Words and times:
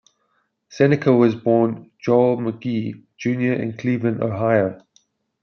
Seneca 0.67 1.13
was 1.13 1.35
born 1.35 1.91
Joel 1.99 2.37
McGhee, 2.37 3.03
Junior 3.19 3.53
in 3.53 3.77
Cleveland, 3.77 4.23
Ohio. 4.23 4.81